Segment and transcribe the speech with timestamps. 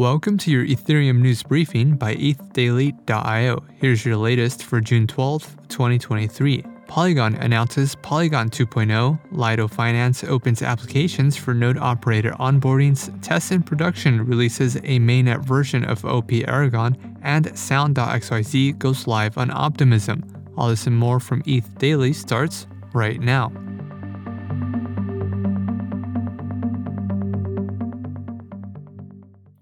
[0.00, 3.64] Welcome to your Ethereum news briefing by ETHDaily.io.
[3.74, 6.64] Here's your latest for June 12th, 2023.
[6.86, 14.24] Polygon announces Polygon 2.0, Lido Finance opens applications for node operator onboardings, Test in Production
[14.24, 20.24] releases a mainnet version of OP Erigon, and Sound.xyz goes live on Optimism.
[20.56, 23.52] All this and more from ETH Daily starts right now.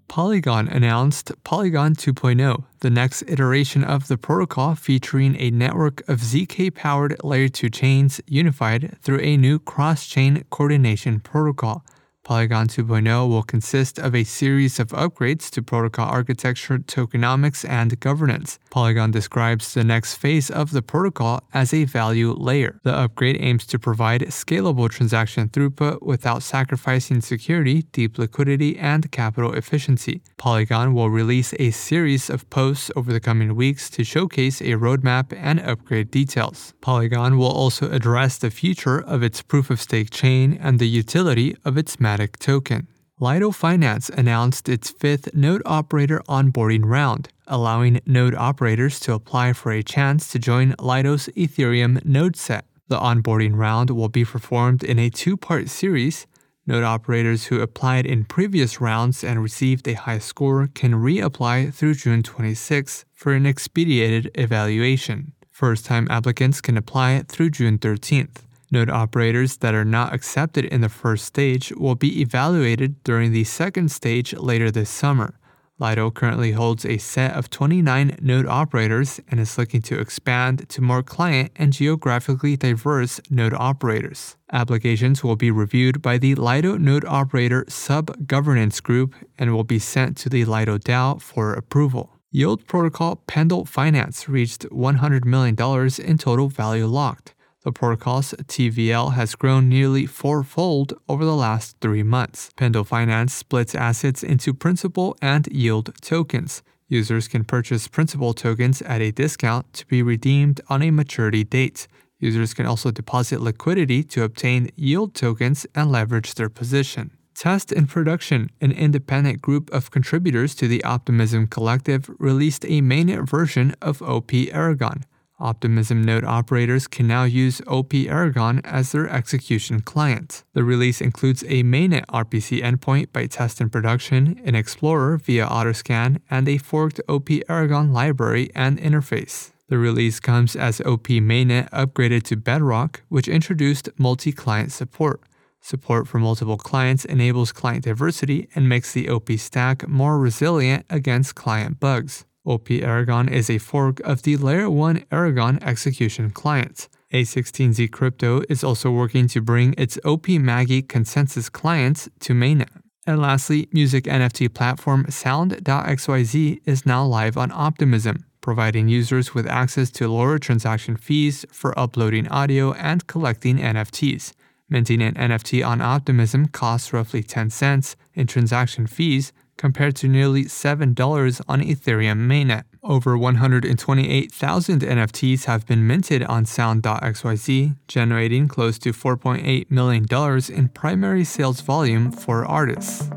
[0.09, 6.73] Polygon announced Polygon 2.0, the next iteration of the protocol featuring a network of ZK
[6.73, 11.85] powered layer 2 chains unified through a new cross chain coordination protocol.
[12.29, 18.59] Polygon 2.0 will consist of a series of upgrades to protocol architecture, tokenomics, and governance.
[18.69, 22.79] Polygon describes the next phase of the protocol as a value layer.
[22.83, 29.53] The upgrade aims to provide scalable transaction throughput without sacrificing security, deep liquidity, and capital
[29.53, 30.21] efficiency.
[30.37, 35.35] Polygon will release a series of posts over the coming weeks to showcase a roadmap
[35.35, 36.75] and upgrade details.
[36.79, 41.55] Polygon will also address the future of its proof of stake chain and the utility
[41.65, 42.87] of its Matic token.
[43.19, 49.71] Lido Finance announced its fifth node operator onboarding round, allowing node operators to apply for
[49.71, 52.65] a chance to join Lido's Ethereum node set.
[52.87, 56.27] The onboarding round will be performed in a two part series.
[56.65, 61.95] Node operators who applied in previous rounds and received a high score can reapply through
[61.95, 65.33] June 26 for an expedited evaluation.
[65.51, 68.43] First time applicants can apply through June 13th.
[68.71, 73.43] Node operators that are not accepted in the first stage will be evaluated during the
[73.43, 75.39] second stage later this summer.
[75.79, 80.81] Lido currently holds a set of 29 node operators and is looking to expand to
[80.81, 84.35] more client and geographically diverse node operators.
[84.51, 89.79] Applications will be reviewed by the Lido Node Operator Sub Governance Group and will be
[89.79, 92.19] sent to the Lido DAO for approval.
[92.29, 95.55] Yield protocol Pendle Finance reached $100 million
[95.99, 97.33] in total value locked.
[97.63, 102.51] The protocol's TVL has grown nearly fourfold over the last three months.
[102.55, 106.63] Pendle Finance splits assets into principal and yield tokens.
[106.87, 111.89] Users can purchase principal tokens at a discount to be redeemed on a maturity date.
[112.17, 117.11] Users can also deposit liquidity to obtain yield tokens and leverage their position.
[117.35, 123.29] Test in Production, an independent group of contributors to the Optimism Collective, released a mainnet
[123.29, 125.03] version of OP Erigon.
[125.39, 130.43] Optimism node operators can now use OP Erigon as their execution client.
[130.53, 136.19] The release includes a mainnet RPC endpoint by Test in Production, an Explorer via Otterscan,
[136.29, 139.51] and a forked OP Erigon library and interface.
[139.69, 145.21] The release comes as OP mainnet upgraded to Bedrock, which introduced multi client support.
[145.61, 151.35] Support for multiple clients enables client diversity and makes the OP stack more resilient against
[151.35, 152.25] client bugs.
[152.49, 156.89] OP Erigon is a fork of the Layer 1 Erigon execution client.
[157.13, 162.69] A16Z Crypto is also working to bring its OP Magi consensus clients to mainnet.
[163.05, 169.91] And lastly, music NFT platform Sound.xyz is now live on Optimism, providing users with access
[169.91, 174.33] to lower transaction fees for uploading audio and collecting NFTs.
[174.67, 180.45] Minting an NFT on Optimism costs roughly 10 cents in transaction fees compared to nearly
[180.45, 182.63] $7 on Ethereum mainnet.
[182.81, 190.05] Over 128,000 NFTs have been minted on Sound.xyz, generating close to $4.8 million
[190.49, 193.09] in primary sales volume for artists.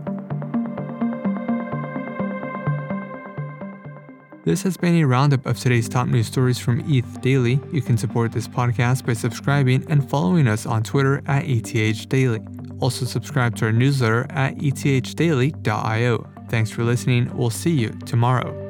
[4.45, 7.61] This has been a roundup of today's top news stories from ETH Daily.
[7.71, 12.41] You can support this podcast by subscribing and following us on Twitter at ETH Daily.
[12.81, 16.32] Also, subscribe to our newsletter at ethdaily.io.
[16.49, 17.35] Thanks for listening.
[17.37, 18.62] We'll see you tomorrow.